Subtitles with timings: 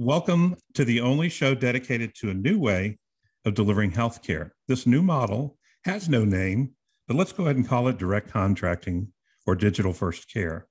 [0.00, 2.98] Welcome to the only show dedicated to a new way
[3.44, 4.50] of delivering healthcare.
[4.68, 6.74] This new model has no name,
[7.08, 9.12] but let's go ahead and call it direct contracting
[9.44, 10.68] or digital first care.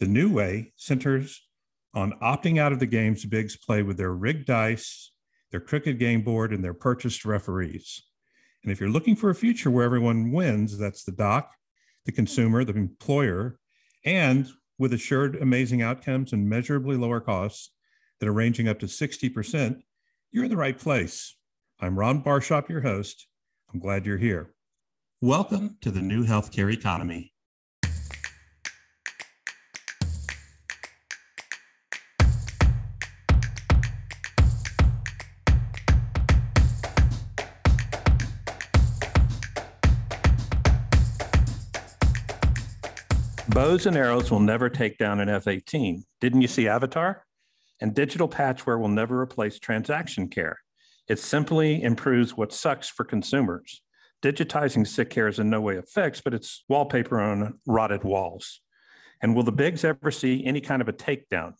[0.00, 1.46] The new way centers
[1.92, 5.12] on opting out of the games bigs play with their rigged dice,
[5.50, 8.02] their crooked game board, and their purchased referees.
[8.62, 11.52] And if you're looking for a future where everyone wins, that's the doc,
[12.06, 13.58] the consumer, the employer,
[14.06, 14.48] and
[14.78, 17.71] with assured amazing outcomes and measurably lower costs
[18.22, 19.82] that are ranging up to 60%,
[20.30, 21.34] you're in the right place.
[21.80, 23.26] I'm Ron Barshop, your host.
[23.74, 24.54] I'm glad you're here.
[25.20, 27.32] Welcome to the new healthcare economy.
[43.48, 46.04] Bows and arrows will never take down an F 18.
[46.20, 47.24] Didn't you see Avatar?
[47.82, 50.60] And digital patchware will never replace transaction care.
[51.08, 53.82] It simply improves what sucks for consumers.
[54.22, 58.60] Digitizing sick care is in no way a fix, but it's wallpaper on rotted walls.
[59.20, 61.54] And will the bigs ever see any kind of a takedown?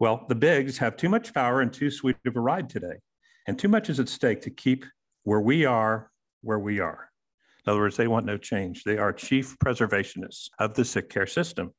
[0.00, 2.96] Well, the bigs have too much power and too sweet of a ride today,
[3.46, 4.84] and too much is at stake to keep
[5.22, 7.10] where we are where we are.
[7.64, 8.82] In other words, they want no change.
[8.82, 11.72] They are chief preservationists of the sick care system.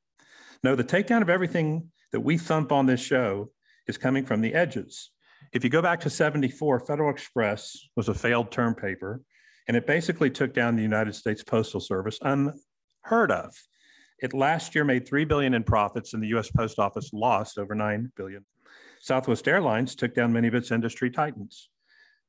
[0.63, 3.51] No, the takedown of everything that we thump on this show
[3.87, 5.11] is coming from the edges.
[5.51, 9.21] If you go back to 74, Federal Express was a failed term paper,
[9.67, 13.53] and it basically took down the United States Postal Service, unheard of.
[14.21, 17.73] It last year made 3 billion in profits and the US Post Office lost over
[17.73, 18.45] 9 billion.
[19.01, 21.69] Southwest Airlines took down many of its industry titans.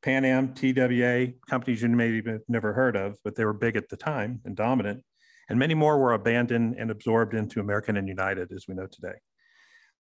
[0.03, 3.89] Pan Am, TWA, companies you may have never heard of, but they were big at
[3.89, 5.03] the time and dominant.
[5.49, 9.15] And many more were abandoned and absorbed into American and United, as we know today.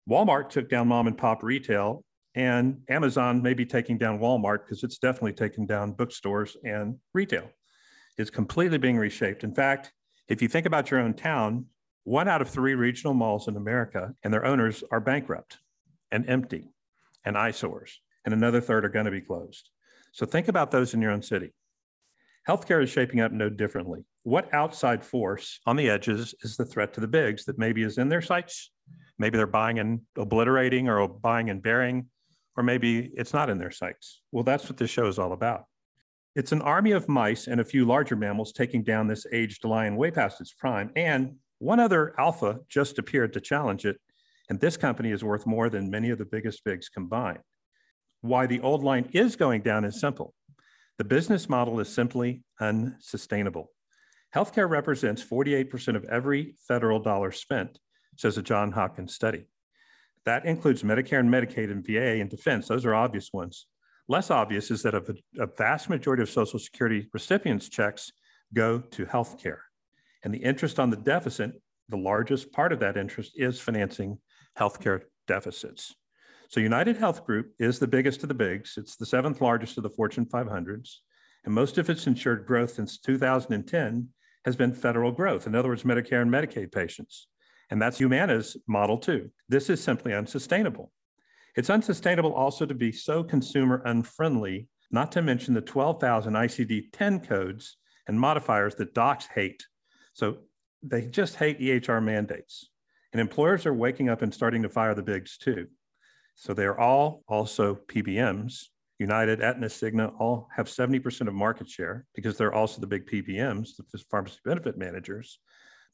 [0.09, 2.03] Walmart took down mom and pop retail,
[2.35, 7.49] and Amazon may be taking down Walmart because it's definitely taking down bookstores and retail.
[8.17, 9.43] It's completely being reshaped.
[9.43, 9.91] In fact,
[10.27, 11.65] if you think about your own town,
[12.03, 15.59] one out of three regional malls in America and their owners are bankrupt
[16.11, 16.69] and empty
[17.25, 19.69] and eyesores and another third are going to be closed.
[20.11, 21.53] So think about those in your own city.
[22.47, 24.03] Healthcare is shaping up no differently.
[24.23, 27.97] What outside force on the edges is the threat to the bigs that maybe is
[27.97, 28.71] in their sights?
[29.19, 32.07] Maybe they're buying and obliterating or buying and bearing,
[32.57, 34.21] or maybe it's not in their sights.
[34.31, 35.65] Well, that's what this show is all about.
[36.35, 39.95] It's an army of mice and a few larger mammals taking down this aged lion
[39.95, 40.91] way past its prime.
[40.95, 43.97] And one other alpha just appeared to challenge it.
[44.49, 47.39] And this company is worth more than many of the biggest bigs combined
[48.21, 50.33] why the old line is going down is simple.
[51.01, 53.71] The business model is simply unsustainable.
[54.35, 57.79] Healthcare represents 48% of every federal dollar spent,
[58.17, 59.47] says a John Hopkins study.
[60.25, 62.67] That includes Medicare and Medicaid and VA and defense.
[62.67, 63.65] Those are obvious ones.
[64.07, 65.03] Less obvious is that a,
[65.39, 68.11] a vast majority of Social Security recipients' checks
[68.53, 69.61] go to healthcare.
[70.23, 71.59] And the interest on the deficit,
[71.89, 74.19] the largest part of that interest is financing
[74.55, 75.95] healthcare deficits.
[76.51, 78.73] So United Health Group is the biggest of the bigs.
[78.75, 80.97] It's the seventh largest of the Fortune 500s.
[81.45, 84.09] And most of its insured growth since 2010
[84.43, 85.47] has been federal growth.
[85.47, 87.27] In other words, Medicare and Medicaid patients.
[87.69, 89.31] And that's Humana's model too.
[89.47, 90.91] This is simply unsustainable.
[91.55, 97.21] It's unsustainable also to be so consumer unfriendly, not to mention the 12,000 ICD 10
[97.21, 99.63] codes and modifiers that docs hate.
[100.11, 100.39] So
[100.83, 102.67] they just hate EHR mandates.
[103.13, 105.67] And employers are waking up and starting to fire the bigs too.
[106.35, 108.65] So they're all also PBMs.
[108.99, 113.69] United, Aetna, Cigna all have 70% of market share because they're also the big PBMs,
[113.77, 115.39] the pharmacy benefit managers.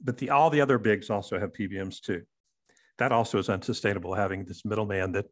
[0.02, 2.24] But the, all the other bigs also have PBMs too.
[2.98, 5.26] That also is unsustainable, having this middleman that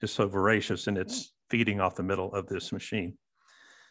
[0.00, 3.18] is so voracious and it's feeding off the middle of this machine.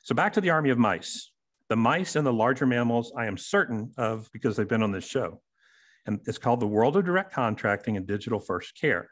[0.03, 1.31] So back to the army of mice.
[1.69, 5.06] The mice and the larger mammals, I am certain of because they've been on this
[5.06, 5.41] show.
[6.06, 9.09] And it's called the world of direct contracting and digital first care.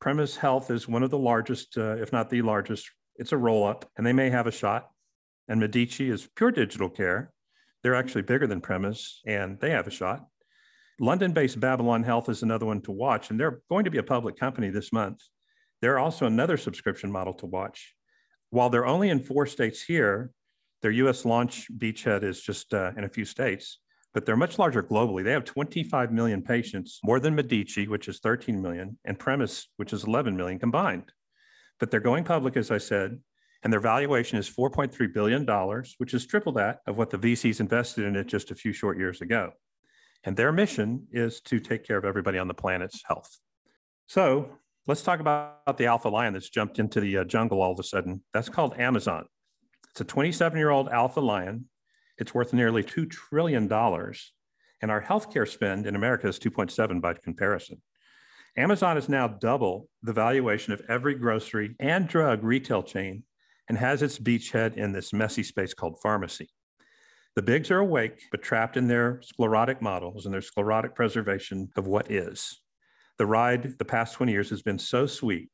[0.00, 2.90] Premise Health is one of the largest, uh, if not the largest.
[3.16, 4.90] It's a roll up, and they may have a shot.
[5.48, 7.32] And Medici is pure digital care.
[7.82, 10.26] They're actually bigger than Premise, and they have a shot.
[11.00, 14.02] London based Babylon Health is another one to watch, and they're going to be a
[14.02, 15.20] public company this month.
[15.80, 17.94] They're also another subscription model to watch.
[18.50, 20.30] While they're only in four states here,
[20.82, 23.80] their US launch beachhead is just uh, in a few states
[24.14, 25.22] but they're much larger globally.
[25.22, 29.92] They have 25 million patients, more than Medici, which is 13 million, and Premise, which
[29.92, 31.12] is 11 million combined.
[31.78, 33.18] But they're going public, as I said,
[33.62, 35.46] and their valuation is $4.3 billion,
[35.98, 38.96] which is triple that of what the VCs invested in it just a few short
[38.96, 39.50] years ago.
[40.22, 43.38] And their mission is to take care of everybody on the planet's health.
[44.06, 47.78] So Let's talk about the alpha lion that's jumped into the uh, jungle all of
[47.78, 48.22] a sudden.
[48.34, 49.24] That's called Amazon.
[49.90, 51.70] It's a 27 year old alpha lion.
[52.18, 53.64] It's worth nearly $2 trillion.
[53.64, 57.80] And our healthcare spend in America is 2.7 by comparison.
[58.56, 63.24] Amazon is now double the valuation of every grocery and drug retail chain
[63.68, 66.48] and has its beachhead in this messy space called pharmacy.
[67.34, 71.88] The bigs are awake, but trapped in their sclerotic models and their sclerotic preservation of
[71.88, 72.60] what is.
[73.18, 75.50] The ride the past 20 years has been so sweet.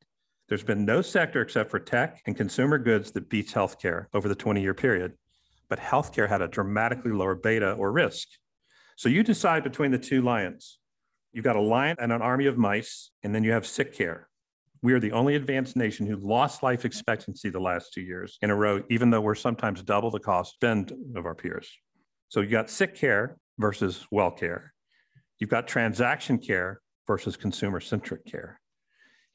[0.47, 4.35] There's been no sector except for tech and consumer goods that beats healthcare over the
[4.35, 5.13] 20 year period.
[5.71, 8.27] But healthcare had a dramatically lower beta or risk.
[8.97, 10.79] So you decide between the two lions.
[11.31, 14.27] You've got a lion and an army of mice, and then you have sick care.
[14.81, 18.49] We are the only advanced nation who lost life expectancy the last two years in
[18.49, 21.71] a row, even though we're sometimes double the cost spend of our peers.
[22.27, 24.73] So you've got sick care versus well care.
[25.39, 28.59] You've got transaction care versus consumer centric care.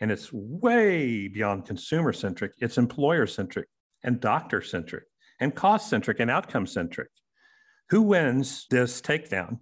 [0.01, 3.69] And it's way beyond consumer centric, it's employer centric
[4.05, 5.05] and doctor centric
[5.41, 7.09] and cost centric and outcome centric.
[7.91, 9.59] Who wins this takedown?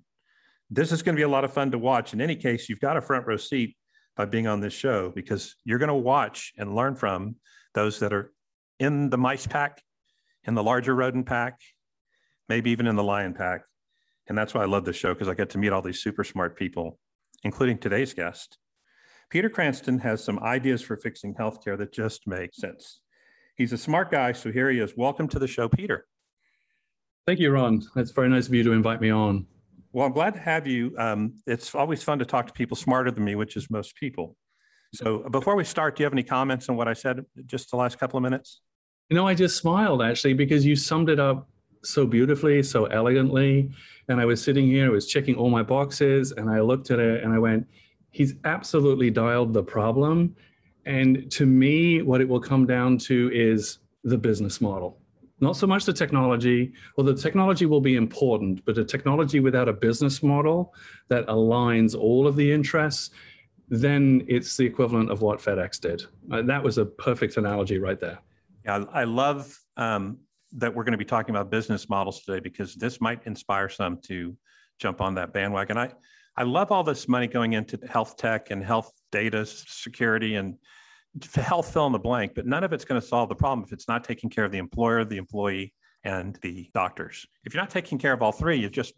[0.71, 2.13] This is going to be a lot of fun to watch.
[2.13, 3.77] In any case, you've got a front row seat
[4.17, 7.37] by being on this show because you're going to watch and learn from
[7.75, 8.33] those that are
[8.79, 9.83] in the mice pack,
[10.45, 11.61] in the larger rodent pack,
[12.49, 13.63] maybe even in the lion pack.
[14.27, 16.25] And that's why I love this show because I get to meet all these super
[16.25, 16.99] smart people,
[17.43, 18.59] including today's guest.
[19.31, 23.01] Peter Cranston has some ideas for fixing healthcare that just make sense.
[23.57, 24.97] He's a smart guy, so here he is.
[24.97, 26.07] Welcome to the show, Peter.
[27.25, 27.83] Thank you, Ron.
[27.95, 29.47] It's very nice of you to invite me on.
[29.93, 30.93] Well, I'm glad to have you.
[30.99, 34.37] Um, it's always fun to talk to people smarter than me, which is most people.
[34.93, 37.77] So before we start, do you have any comments on what I said just the
[37.77, 38.61] last couple of minutes?
[39.09, 41.49] You know, I just smiled actually because you summed it up
[41.85, 43.71] so beautifully, so elegantly.
[44.09, 46.99] And I was sitting here, I was checking all my boxes, and I looked at
[46.99, 47.69] it and I went,
[48.11, 50.35] he's absolutely dialed the problem.
[50.87, 54.99] And to me, what it will come down to is the business model
[55.41, 56.73] not so much the technology.
[56.97, 60.75] Well, the technology will be important, but a technology without a business model
[61.09, 63.11] that aligns all of the interests,
[63.69, 66.03] then it's the equivalent of what FedEx did.
[66.31, 68.19] Uh, that was a perfect analogy right there.
[68.65, 70.19] Yeah, I love um,
[70.53, 73.99] that we're going to be talking about business models today because this might inspire some
[74.03, 74.37] to
[74.79, 75.77] jump on that bandwagon.
[75.77, 75.91] I,
[76.37, 80.57] I love all this money going into health tech and health data security and
[81.37, 83.73] health fill in the blank, but none of it's going to solve the problem if
[83.73, 85.73] it's not taking care of the employer, the employee,
[86.03, 87.25] and the doctors.
[87.45, 88.93] If you're not taking care of all three, you're just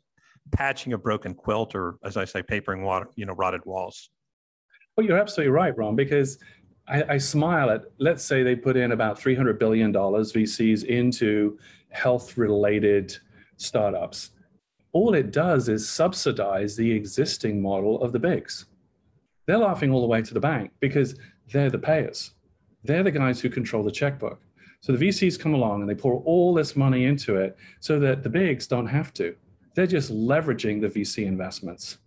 [0.53, 4.09] patching a broken quilt or, as I say, papering water, you know, rotted walls.
[4.97, 6.39] Well, you're absolutely right, Ron, because
[6.89, 11.59] I, I smile at, let's say they put in about $300 billion VCs into
[11.91, 13.15] health related
[13.59, 14.31] startups.
[14.93, 18.65] All it does is subsidize the existing model of the bigs.
[19.47, 21.17] They're laughing all the way to the bank because
[21.53, 22.33] they're the payers.
[22.85, 24.41] They're the guys who control the checkbook.
[24.81, 28.23] So the VCs come along and they pour all this money into it so that
[28.23, 29.35] the bigs don't have to.
[29.75, 31.99] They're just leveraging the VC investments.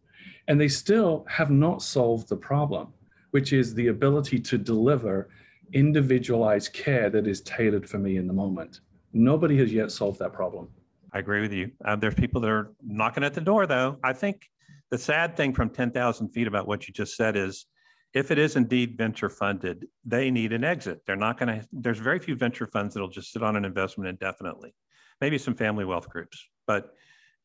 [0.47, 2.94] And they still have not solved the problem,
[3.31, 5.30] which is the ability to deliver
[5.74, 8.81] individualized care that is tailored for me in the moment.
[9.13, 10.68] Nobody has yet solved that problem.
[11.13, 11.71] I agree with you.
[11.83, 13.97] Uh, there's people that are knocking at the door, though.
[14.03, 14.50] I think
[14.91, 17.65] the sad thing from 10,000 feet about what you just said is
[18.13, 21.01] if it is indeed venture funded, they need an exit.
[21.06, 24.10] They're not going to, there's very few venture funds that'll just sit on an investment
[24.10, 24.74] indefinitely,
[25.22, 26.43] maybe some family wealth groups.
[26.65, 26.93] But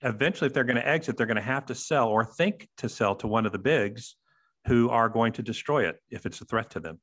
[0.01, 2.89] eventually, if they're going to exit, they're going to have to sell or think to
[2.89, 4.17] sell to one of the bigs
[4.67, 6.99] who are going to destroy it if it's a threat to them.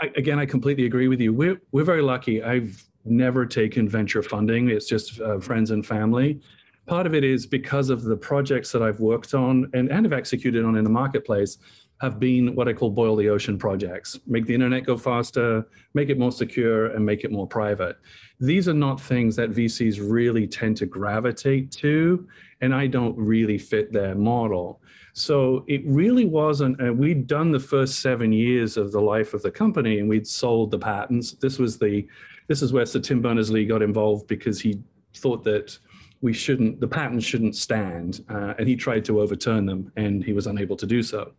[0.00, 1.32] I, again, I completely agree with you.
[1.32, 2.44] We're, we're very lucky.
[2.44, 6.40] I've never taken venture funding, it's just uh, friends and family.
[6.86, 10.12] Part of it is because of the projects that I've worked on and, and have
[10.12, 11.58] executed on in the marketplace
[12.00, 16.10] have been what I call boil the ocean projects make the internet go faster, make
[16.10, 17.96] it more secure, and make it more private.
[18.38, 22.28] These are not things that VCs really tend to gravitate to,
[22.60, 24.80] and I don't really fit their model.
[25.14, 29.40] So it really wasn't, and we'd done the first seven years of the life of
[29.40, 31.32] the company and we'd sold the patents.
[31.32, 32.06] This was the,
[32.48, 34.82] this is where Sir Tim Berners-Lee got involved because he
[35.14, 35.78] thought that
[36.20, 40.32] we shouldn't, the patents shouldn't stand, uh, and he tried to overturn them and he
[40.32, 41.32] was unable to do so.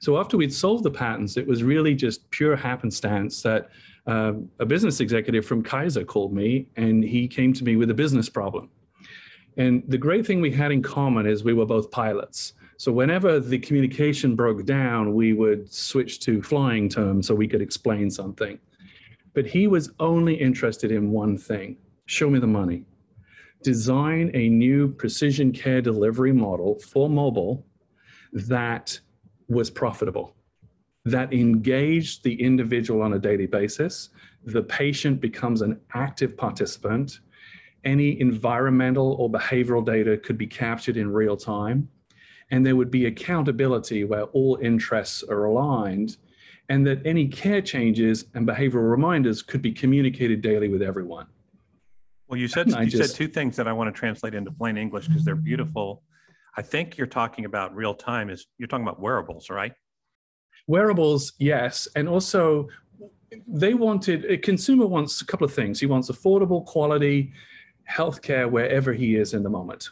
[0.00, 3.68] So after we'd solved the patents, it was really just pure happenstance that
[4.06, 7.94] uh, a business executive from Kaiser called me and he came to me with a
[7.94, 8.70] business problem.
[9.56, 12.54] And the great thing we had in common is we were both pilots.
[12.76, 17.62] So whenever the communication broke down, we would switch to flying terms so we could
[17.62, 18.58] explain something.
[19.32, 21.76] But he was only interested in one thing
[22.06, 22.84] show me the money.
[23.64, 27.66] Design a new precision care delivery model for mobile
[28.32, 29.00] that
[29.48, 30.36] was profitable.
[31.04, 34.08] that engaged the individual on a daily basis.
[34.44, 37.20] The patient becomes an active participant.
[37.84, 41.88] Any environmental or behavioral data could be captured in real time.
[42.50, 46.16] And there would be accountability where all interests are aligned,
[46.68, 51.26] and that any care changes and behavioral reminders could be communicated daily with everyone.
[52.34, 54.76] Well, you said you just, said two things that I want to translate into plain
[54.76, 56.02] English because they're beautiful.
[56.56, 59.72] I think you're talking about real time is you're talking about wearables, right?
[60.66, 62.68] Wearables, yes, and also
[63.46, 65.78] they wanted a consumer wants a couple of things.
[65.78, 67.32] He wants affordable, quality
[67.88, 69.90] healthcare wherever he is in the moment.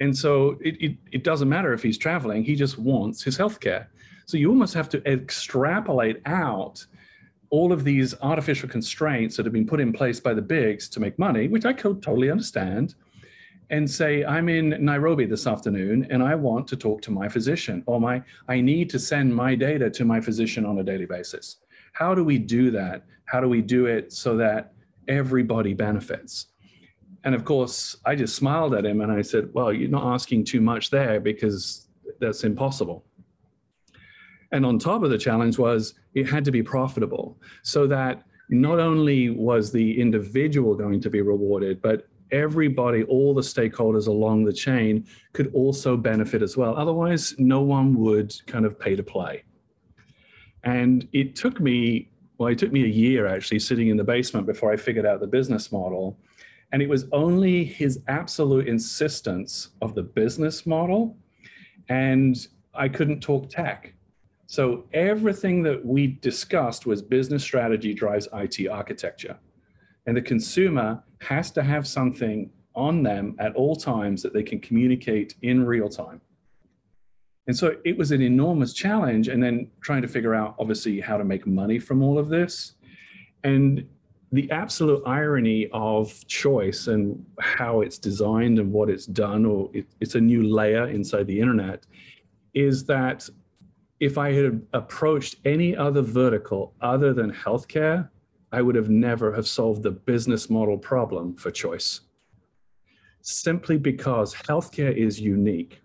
[0.00, 3.88] And so it, it, it doesn't matter if he's traveling, he just wants his healthcare.
[4.24, 6.86] So you almost have to extrapolate out
[7.50, 11.00] all of these artificial constraints that have been put in place by the bigs to
[11.00, 12.94] make money, which I could totally understand,
[13.70, 17.82] and say, I'm in Nairobi this afternoon and I want to talk to my physician,
[17.86, 21.56] or my I need to send my data to my physician on a daily basis.
[21.92, 23.04] How do we do that?
[23.24, 24.72] How do we do it so that
[25.08, 26.46] everybody benefits?
[27.24, 30.44] And of course, I just smiled at him and I said, Well, you're not asking
[30.44, 31.88] too much there because
[32.20, 33.05] that's impossible.
[34.56, 38.80] And on top of the challenge was it had to be profitable so that not
[38.80, 44.52] only was the individual going to be rewarded, but everybody, all the stakeholders along the
[44.54, 46.74] chain could also benefit as well.
[46.74, 49.44] Otherwise, no one would kind of pay to play.
[50.64, 52.08] And it took me,
[52.38, 55.20] well, it took me a year actually sitting in the basement before I figured out
[55.20, 56.18] the business model.
[56.72, 61.18] And it was only his absolute insistence of the business model.
[61.90, 62.34] And
[62.72, 63.92] I couldn't talk tech.
[64.46, 69.38] So everything that we discussed was business strategy drives IT architecture.
[70.06, 74.60] And the consumer has to have something on them at all times that they can
[74.60, 76.20] communicate in real time.
[77.48, 79.28] And so it was an enormous challenge.
[79.28, 82.74] And then trying to figure out, obviously, how to make money from all of this.
[83.42, 83.88] And
[84.32, 89.86] the absolute irony of choice and how it's designed and what it's done, or it,
[90.00, 91.86] it's a new layer inside the internet,
[92.52, 93.28] is that
[94.00, 98.08] if I had approached any other vertical other than healthcare,
[98.52, 102.00] I would have never have solved the business model problem for choice.
[103.22, 105.80] Simply because healthcare is unique.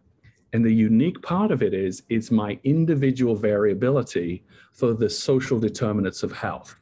[0.54, 6.24] And the unique part of it is it's my individual variability for the social determinants
[6.24, 6.76] of health.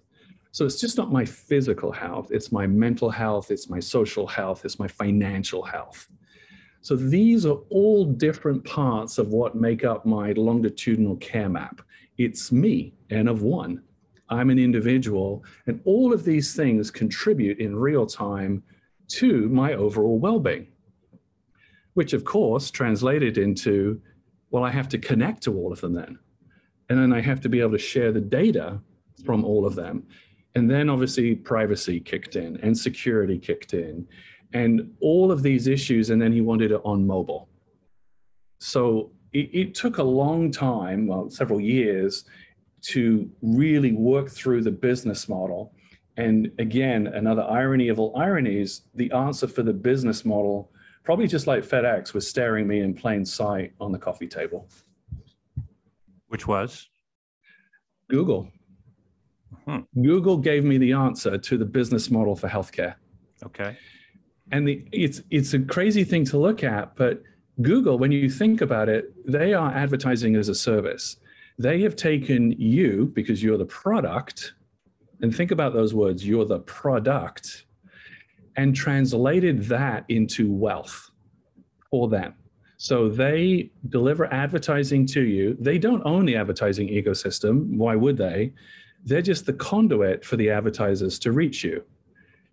[0.51, 4.65] So it's just not my physical health, it's my mental health, it's my social health,
[4.65, 6.09] it's my financial health.
[6.81, 11.81] So these are all different parts of what make up my longitudinal care map.
[12.17, 13.83] It's me, N of one.
[14.29, 18.63] I'm an individual, and all of these things contribute in real time
[19.09, 20.67] to my overall well being,
[21.95, 24.01] which of course translated into,
[24.51, 26.19] well, I have to connect to all of them then.
[26.89, 28.79] And then I have to be able to share the data
[29.25, 30.03] from all of them.
[30.55, 34.07] And then obviously privacy kicked in and security kicked in
[34.53, 36.10] and all of these issues.
[36.10, 37.50] And then he wanted it on mobile.
[38.60, 42.25] So it, it took a long time, well, several years,
[42.82, 45.74] to really work through the business model.
[46.18, 50.72] And again, another irony of all ironies, the answer for the business model,
[51.03, 54.68] probably just like FedEx, was staring me in plain sight on the coffee table.
[56.27, 56.89] Which was?
[58.10, 58.50] Google.
[59.65, 59.79] Hmm.
[60.01, 62.96] Google gave me the answer to the business model for healthcare.
[63.46, 63.77] Okay
[64.51, 67.22] and the, it's it's a crazy thing to look at but
[67.62, 71.18] google when you think about it they are advertising as a service.
[71.58, 74.53] They have taken you because you're the product
[75.22, 77.65] and think about those words you're the product
[78.56, 81.12] and translated that into wealth
[81.89, 82.34] for them.
[82.77, 85.58] So they deliver advertising to you.
[85.60, 87.75] They don't own the advertising ecosystem.
[87.75, 88.53] Why would they?
[89.03, 91.84] They're just the conduit for the advertisers to reach you.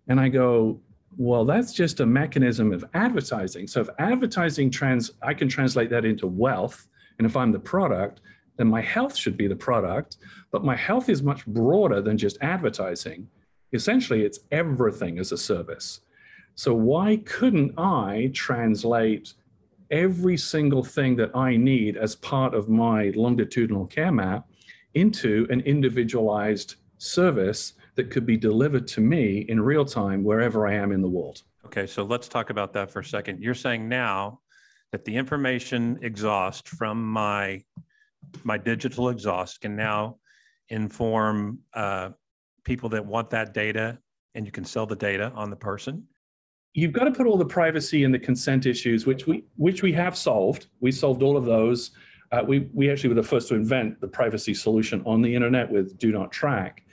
[0.09, 0.81] And i go
[1.17, 3.67] well, that's just a mechanism of advertising.
[3.67, 6.87] So if advertising trans, I can translate that into wealth.
[7.17, 8.21] And if I'm the product,
[8.57, 10.17] then my health should be the product.
[10.51, 13.27] But my health is much broader than just advertising.
[13.73, 16.01] Essentially, it's everything as a service.
[16.53, 19.33] So why couldn't I translate
[19.89, 24.47] every single thing that I need as part of my longitudinal care map
[24.93, 30.73] into an individualized service that could be delivered to me in real time wherever I
[30.75, 31.41] am in the world.
[31.65, 33.41] Okay, so let's talk about that for a second.
[33.43, 34.39] You're saying now
[34.91, 37.63] that the information exhaust from my
[38.43, 40.17] my digital exhaust can now
[40.69, 42.09] inform uh,
[42.63, 43.97] people that want that data,
[44.35, 46.03] and you can sell the data on the person.
[46.73, 49.91] You've got to put all the privacy and the consent issues, which we which we
[49.93, 50.67] have solved.
[50.79, 51.91] We solved all of those
[52.29, 55.71] Uh, we, we actually were the first to invent the privacy solution on the internet
[55.71, 56.83] with Do Not Track.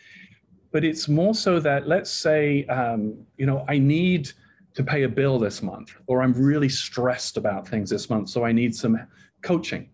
[0.75, 4.33] But it's more so that, let's say, um, you know, I need
[4.75, 8.45] to pay a bill this month, or I'm really stressed about things this month, so
[8.45, 8.99] I need some
[9.41, 9.89] coaching.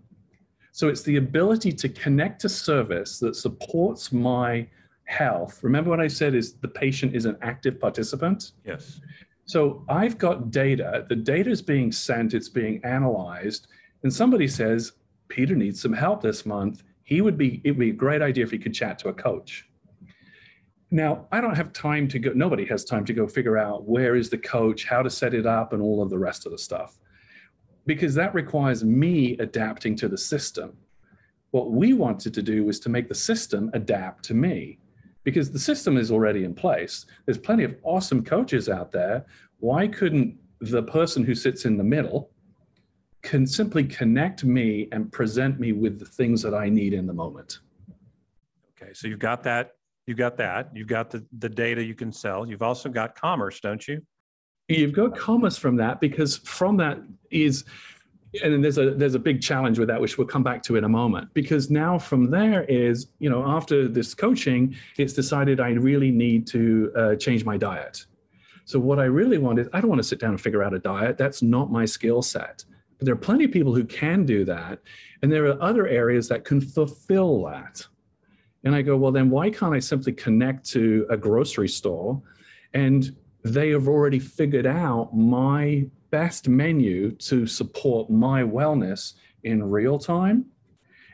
[0.72, 4.66] So it's the ability to connect to service that supports my
[5.04, 5.62] health.
[5.62, 8.52] Remember what I said is the patient is an active participant?
[8.64, 9.02] Yes.
[9.44, 13.66] So I've got data, the data is being sent, it's being analyzed,
[14.02, 14.92] and somebody says,
[15.28, 16.84] Peter needs some help this month.
[17.02, 19.12] He would be, it would be a great idea if he could chat to a
[19.12, 19.66] coach.
[20.90, 24.16] Now, I don't have time to go, nobody has time to go figure out where
[24.16, 26.58] is the coach, how to set it up, and all of the rest of the
[26.58, 26.98] stuff,
[27.86, 30.76] because that requires me adapting to the system.
[31.52, 34.78] What we wanted to do was to make the system adapt to me
[35.22, 37.06] because the system is already in place.
[37.24, 39.26] There's plenty of awesome coaches out there.
[39.58, 42.30] Why couldn't the person who sits in the middle
[43.22, 47.12] can simply connect me and present me with the things that I need in the
[47.12, 47.58] moment?
[48.80, 49.76] Okay, so you've got that.
[50.10, 50.70] You've got that.
[50.74, 52.44] You've got the, the data you can sell.
[52.44, 54.02] You've also got commerce, don't you?
[54.66, 56.98] You've got commerce from that because from that
[57.30, 57.64] is
[58.42, 60.74] and then there's a there's a big challenge with that which we'll come back to
[60.74, 65.58] in a moment because now from there is you know after this coaching it's decided
[65.58, 68.06] i really need to uh, change my diet
[68.64, 70.72] so what i really want is i don't want to sit down and figure out
[70.72, 72.64] a diet that's not my skill set
[72.98, 74.78] but there are plenty of people who can do that
[75.22, 77.84] and there are other areas that can fulfill that
[78.64, 82.20] and i go well then why can't i simply connect to a grocery store
[82.74, 89.14] and they have already figured out my best menu to support my wellness
[89.44, 90.44] in real time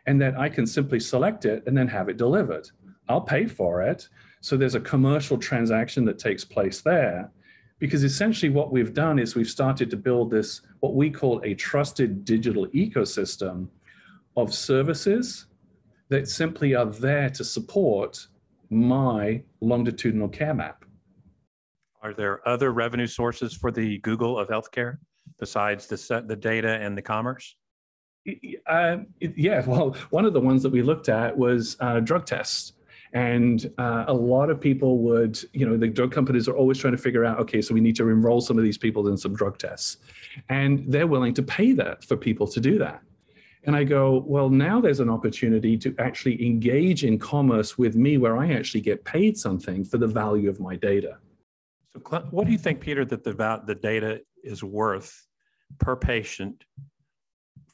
[0.06, 2.68] and that I can simply select it and then have it delivered.
[3.08, 4.08] I'll pay for it.
[4.40, 7.30] So there's a commercial transaction that takes place there.
[7.78, 11.52] Because essentially, what we've done is we've started to build this, what we call a
[11.54, 13.68] trusted digital ecosystem
[14.34, 15.46] of services
[16.08, 18.26] that simply are there to support
[18.70, 20.84] my longitudinal care map.
[22.02, 24.98] Are there other revenue sources for the Google of healthcare
[25.38, 27.56] besides the set, the data and the commerce?
[28.66, 32.72] Uh, yeah, well, one of the ones that we looked at was uh, drug tests.
[33.12, 36.94] And uh, a lot of people would, you know, the drug companies are always trying
[36.94, 39.34] to figure out, okay, so we need to enroll some of these people in some
[39.34, 39.98] drug tests.
[40.48, 43.00] And they're willing to pay that for people to do that.
[43.66, 48.16] And I go, well, now there's an opportunity to actually engage in commerce with me
[48.16, 51.18] where I actually get paid something for the value of my data.
[51.92, 52.00] So,
[52.30, 55.26] what do you think, Peter, that the the data is worth
[55.78, 56.64] per patient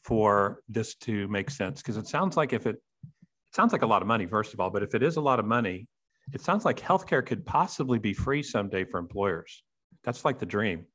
[0.03, 1.83] for this to make sense?
[1.83, 4.61] Because it sounds like if it, it sounds like a lot of money, first of
[4.61, 5.87] all, but if it is a lot of money,
[6.33, 9.63] it sounds like healthcare could possibly be free someday for employers.
[10.05, 10.87] That's like the dream.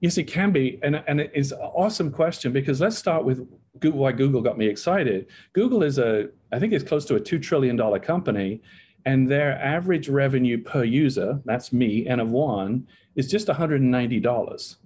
[0.00, 0.78] Yes, it can be.
[0.82, 3.48] And, and it is an awesome question because let's start with
[3.80, 5.26] Google, why Google got me excited.
[5.52, 8.62] Google is a, I think it's close to a $2 trillion company
[9.04, 14.76] and their average revenue per user, that's me, N of one, is just $190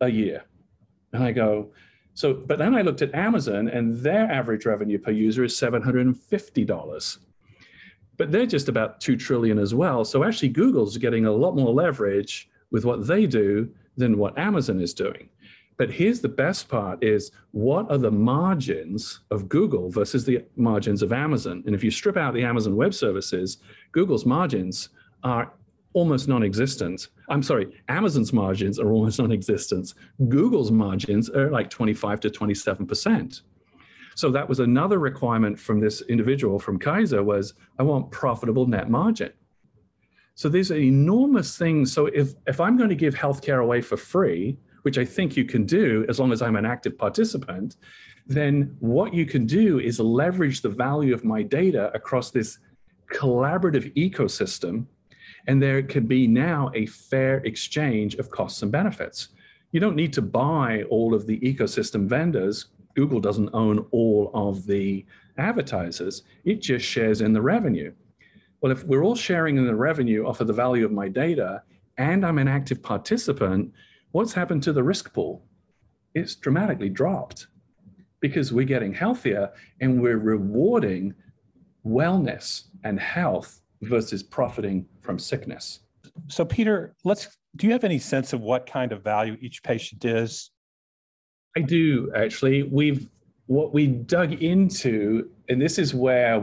[0.00, 0.44] a year.
[1.12, 1.70] And I go,
[2.14, 7.18] so, but then I looked at Amazon and their average revenue per user is $750.
[8.16, 10.04] But they're just about 2 trillion as well.
[10.04, 14.80] So actually Google's getting a lot more leverage with what they do than what Amazon
[14.80, 15.28] is doing.
[15.76, 21.02] But here's the best part is what are the margins of Google versus the margins
[21.02, 21.62] of Amazon?
[21.66, 23.58] And if you strip out the Amazon Web Services,
[23.92, 24.90] Google's margins
[25.24, 25.52] are
[25.92, 27.08] almost non-existent.
[27.28, 29.94] I'm sorry, Amazon's margins are almost non-existent.
[30.28, 33.40] Google's margins are like 25 to 27%.
[34.16, 38.88] So that was another requirement from this individual from Kaiser was I want profitable net
[38.88, 39.32] margin.
[40.34, 41.92] So these are enormous things.
[41.92, 45.44] So if, if I'm going to give healthcare away for free, which I think you
[45.44, 47.76] can do as long as I'm an active participant,
[48.26, 52.58] then what you can do is leverage the value of my data across this
[53.12, 54.86] collaborative ecosystem.
[55.46, 59.28] And there can be now a fair exchange of costs and benefits.
[59.72, 62.66] You don't need to buy all of the ecosystem vendors.
[62.94, 65.04] Google doesn't own all of the
[65.36, 67.92] advertisers, it just shares in the revenue.
[68.64, 71.62] Well, if we're all sharing in the revenue off of the value of my data
[71.98, 73.74] and I'm an active participant,
[74.14, 75.44] What's happened to the risk pool?
[76.14, 77.48] It's dramatically dropped
[78.20, 79.50] because we're getting healthier
[79.80, 81.14] and we're rewarding
[81.84, 85.80] wellness and health versus profiting from sickness.
[86.28, 90.04] So, Peter, let's do you have any sense of what kind of value each patient
[90.04, 90.52] is?
[91.56, 92.62] I do actually.
[92.62, 93.08] We've
[93.46, 96.40] what we dug into, and this is where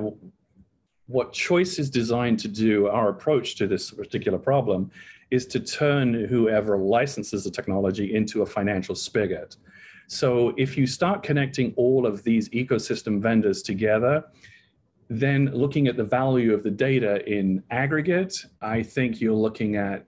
[1.11, 4.89] what Choice is designed to do, our approach to this particular problem,
[5.29, 9.57] is to turn whoever licenses the technology into a financial spigot.
[10.07, 14.25] So if you start connecting all of these ecosystem vendors together,
[15.09, 20.05] then looking at the value of the data in aggregate, I think you're looking at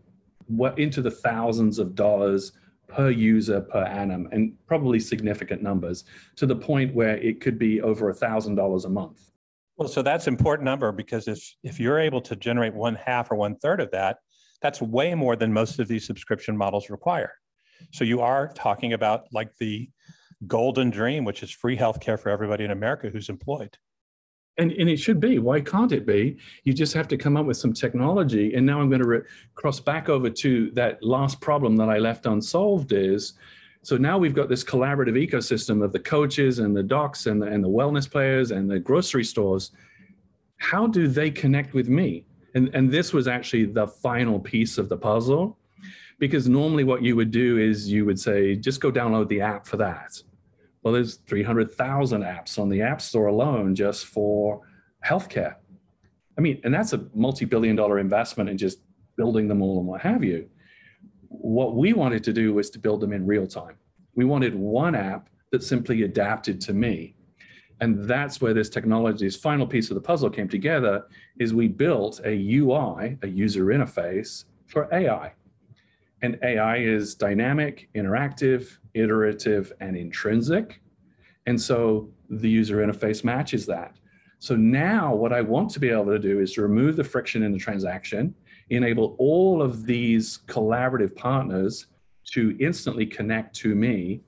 [0.47, 2.53] what into the thousands of dollars
[2.87, 6.03] per user per annum and probably significant numbers
[6.35, 9.32] to the point where it could be over a thousand dollars a month.
[9.77, 13.35] Well, so that's important number because if if you're able to generate one half or
[13.35, 14.17] one third of that,
[14.61, 17.33] that's way more than most of these subscription models require.
[17.91, 19.89] So you are talking about like the
[20.47, 23.77] golden dream, which is free healthcare for everybody in America who's employed.
[24.57, 25.39] And, and it should be.
[25.39, 26.37] Why can't it be?
[26.63, 28.53] You just have to come up with some technology.
[28.53, 29.21] And now I'm going to re-
[29.55, 33.33] cross back over to that last problem that I left unsolved is
[33.83, 37.45] so now we've got this collaborative ecosystem of the coaches and the docs and the,
[37.45, 39.71] and the wellness players and the grocery stores.
[40.57, 42.25] How do they connect with me?
[42.55, 45.57] And, and this was actually the final piece of the puzzle
[46.19, 49.67] because normally what you would do is you would say, just go download the app
[49.67, 50.21] for that
[50.83, 54.61] well, there's 300,000 apps on the App Store alone just for
[55.03, 55.55] healthcare.
[56.37, 58.79] I mean, and that's a multi billion dollar investment in just
[59.15, 60.49] building them all and what have you.
[61.41, 63.75] What we wanted to do was to build them in real time.
[64.15, 67.15] We wanted one app that simply adapted to me.
[67.81, 71.05] And that's where this technology's final piece of the puzzle came together,
[71.39, 75.33] is we built a UI, a user interface for AI.
[76.21, 80.81] And AI is dynamic, interactive, iterative, and intrinsic.
[81.47, 83.97] And so the user interface matches that.
[84.39, 87.43] So now what I want to be able to do is to remove the friction
[87.43, 88.35] in the transaction,
[88.69, 91.87] enable all of these collaborative partners
[92.31, 94.21] to instantly connect to me.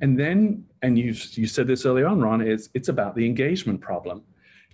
[0.00, 3.80] And then, and you, you said this earlier on, Ron, it's, it's about the engagement
[3.80, 4.22] problem.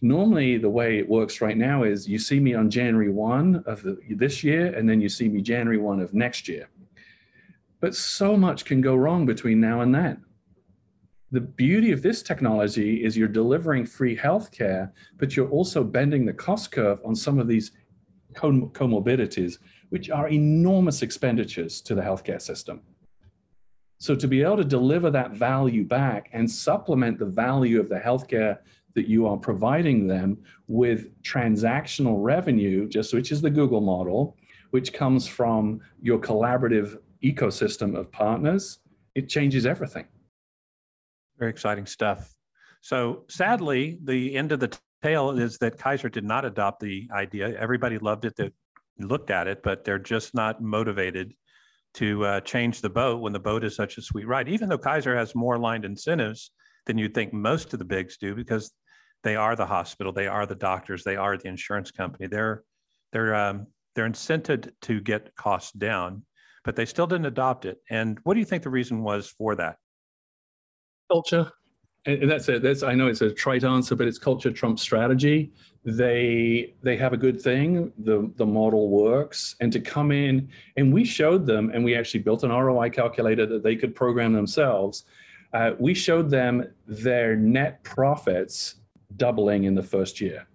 [0.03, 3.83] Normally, the way it works right now is you see me on January 1 of
[3.83, 6.69] the, this year, and then you see me January 1 of next year.
[7.81, 10.23] But so much can go wrong between now and then.
[11.33, 16.33] The beauty of this technology is you're delivering free healthcare, but you're also bending the
[16.33, 17.73] cost curve on some of these
[18.37, 22.83] comorbidities, which are enormous expenditures to the healthcare system.
[23.99, 27.99] So to be able to deliver that value back and supplement the value of the
[27.99, 28.59] healthcare
[28.95, 34.37] that you are providing them with transactional revenue, just which is the Google model,
[34.71, 38.79] which comes from your collaborative ecosystem of partners,
[39.15, 40.07] it changes everything.
[41.39, 42.35] Very exciting stuff.
[42.81, 47.57] So sadly, the end of the tale is that Kaiser did not adopt the idea.
[47.59, 48.53] Everybody loved it that
[48.99, 51.35] looked at it, but they're just not motivated
[51.95, 54.49] to uh, change the boat when the boat is such a sweet ride.
[54.49, 56.51] Even though Kaiser has more aligned incentives
[56.87, 58.73] than you'd think most of the bigs do, because
[59.23, 62.27] they are the hospital, they are the doctors, they are the insurance company.
[62.27, 62.63] They're
[63.13, 66.23] they're um, they're incented to get costs down
[66.67, 67.79] but they still didn't adopt it.
[67.89, 69.77] And what do you think the reason was for that?
[71.11, 71.53] Culture.
[72.07, 72.63] And that's it.
[72.63, 75.53] That's I know it's a trite answer, but it's culture trump strategy.
[75.85, 77.93] They they have a good thing.
[77.99, 82.21] The the model works, and to come in and we showed them, and we actually
[82.21, 85.05] built an ROI calculator that they could program themselves.
[85.53, 88.77] Uh, we showed them their net profits
[89.17, 90.47] doubling in the first year,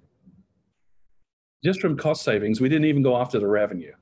[1.63, 2.61] just from cost savings.
[2.61, 3.93] We didn't even go after the revenue.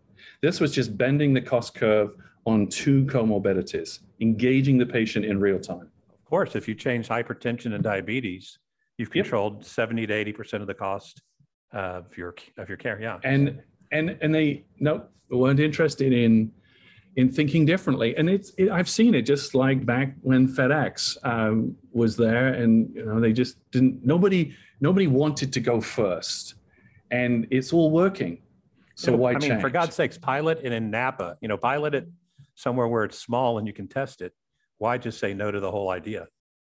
[0.42, 5.60] This was just bending the cost curve on two comorbidities, engaging the patient in real
[5.60, 5.92] time.
[6.30, 8.60] Of course, if you change hypertension and diabetes,
[9.00, 9.66] you've controlled yep.
[9.66, 11.24] 70 to 80% of the cost
[11.74, 13.02] of your of your care.
[13.02, 13.18] Yeah.
[13.24, 16.52] And and and they no weren't interested in
[17.16, 18.16] in thinking differently.
[18.16, 22.94] And it's it, I've seen it just like back when FedEx um, was there, and
[22.94, 24.06] you know they just didn't.
[24.06, 26.54] Nobody nobody wanted to go first,
[27.10, 28.44] and it's all working.
[28.94, 29.62] So why I mean, change?
[29.62, 31.38] for God's sakes, pilot it in Napa.
[31.42, 32.08] You know, pilot it
[32.54, 34.32] somewhere where it's small and you can test it.
[34.80, 36.28] Why just say no to the whole idea?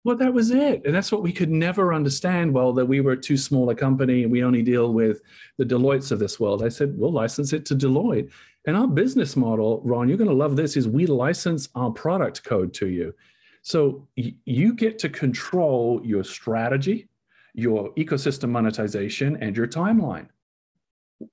[0.05, 0.83] Well, that was it.
[0.85, 2.53] And that's what we could never understand.
[2.53, 5.23] Well, that we were too small a company and we only deal with
[5.59, 6.65] the Deloittes of this world.
[6.65, 8.31] I said, we'll license it to Deloitte.
[8.67, 12.43] And our business model, Ron, you're going to love this, is we license our product
[12.45, 13.15] code to you.
[13.63, 17.09] So you get to control your strategy,
[17.55, 20.27] your ecosystem monetization, and your timeline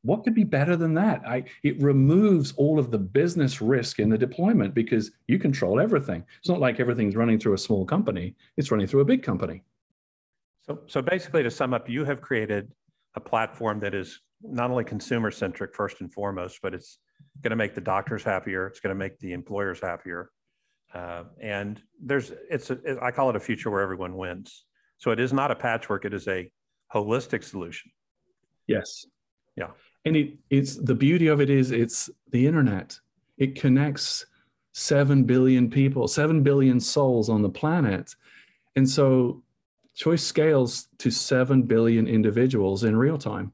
[0.01, 1.21] what could be better than that?
[1.27, 6.23] I, it removes all of the business risk in the deployment because you control everything.
[6.39, 9.63] It's not like everything's running through a small company, it's running through a big company.
[10.61, 12.71] So, so basically, to sum up, you have created
[13.15, 16.99] a platform that is not only consumer centric first and foremost, but it's
[17.41, 18.67] going to make the doctors happier.
[18.67, 20.31] It's going to make the employers happier.
[20.93, 24.65] Uh, and there's, it's, a, it, I call it a future where everyone wins.
[24.97, 26.51] So it is not a patchwork, it is a
[26.93, 27.91] holistic solution.
[28.67, 29.05] Yes.
[29.59, 29.67] Yeah.
[30.05, 32.99] And it, it's the beauty of it is it's the internet.
[33.37, 34.25] It connects
[34.71, 38.15] 7 billion people, 7 billion souls on the planet.
[38.75, 39.43] And so
[39.95, 43.53] choice scales to 7 billion individuals in real time.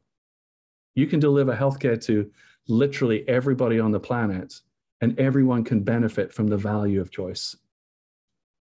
[0.94, 2.32] You can deliver healthcare to
[2.68, 4.62] literally everybody on the planet,
[5.02, 7.56] and everyone can benefit from the value of choice.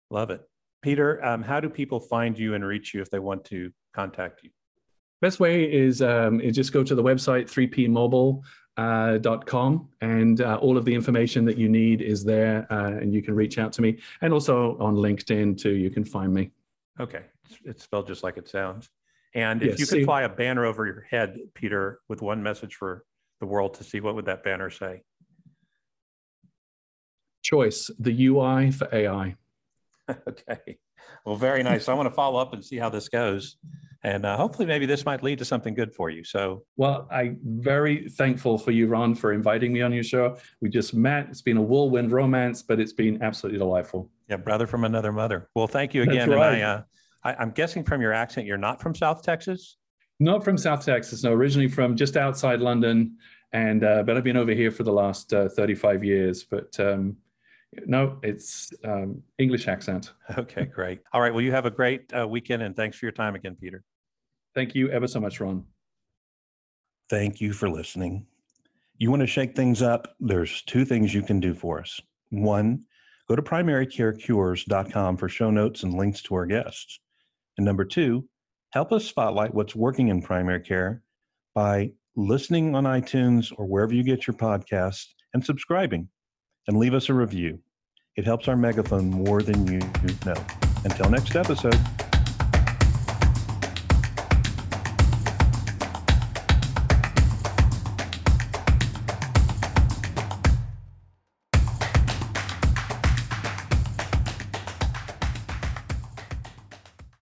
[0.10, 0.42] Love it.
[0.82, 4.44] Peter, um, how do people find you and reach you if they want to contact
[4.44, 4.50] you?
[5.24, 7.46] Best way is, um, is just go to the website
[8.76, 13.14] 3pmobile.com uh, and uh, all of the information that you need is there uh, and
[13.14, 14.00] you can reach out to me.
[14.20, 16.52] And also on LinkedIn too, you can find me.
[17.00, 17.22] Okay.
[17.64, 18.90] It's, spelled just like it sounds.
[19.34, 22.44] And if Yes, you could see- fly a banner over your head, Peter, with one
[22.44, 23.06] message for
[23.40, 25.04] the world to see, what would that banner say?
[27.44, 29.38] Choice, the UI for AI.
[30.28, 30.80] Okay.
[31.26, 31.88] Well, very nice.
[31.88, 33.58] I want to follow up and see how this goes.
[34.06, 36.26] And uh, hopefully, maybe this might lead to something good for you.
[36.26, 40.38] So, Well, I'm very thankful for you, Ron, for inviting me on your show.
[40.60, 41.28] We just met.
[41.30, 44.10] It's been a whirlwind romance, but it's been absolutely delightful.
[44.28, 45.48] yeah, brother from another mother.
[45.56, 46.30] Well, thank you again.
[46.30, 46.56] right.
[46.56, 46.82] And I, uh,
[47.24, 49.78] I, I'm guessing from your accent, you're not from South Texas.
[50.20, 53.18] Not from South Texas, no, originally from just outside London.
[53.54, 56.44] And, uh, but I've been over here for the last uh, 35 years.
[56.44, 57.16] But um,
[57.86, 60.14] no, it's um, English accent.
[60.38, 61.02] Okay, great.
[61.14, 61.34] All right.
[61.34, 63.84] Well, you have a great uh, weekend and thanks for your time again, Peter.
[64.56, 65.66] Thank you ever so much, Ron.
[67.10, 68.26] Thank you for listening.
[68.98, 70.16] You want to shake things up?
[70.20, 72.00] There's two things you can do for us.
[72.30, 72.84] One,
[73.28, 77.00] go to primarycarecures.com for show notes and links to our guests.
[77.58, 78.28] And number two,
[78.72, 81.04] help us spotlight what's working in primary care
[81.54, 86.10] by listening on iTunes or wherever you get your podcasts and subscribing
[86.67, 87.60] and leave us a review.
[88.15, 89.80] It helps our megaphone more than you
[90.26, 90.36] know.
[90.84, 91.80] Until next episode.